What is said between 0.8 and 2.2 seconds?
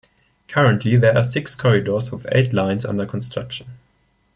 there are six corridors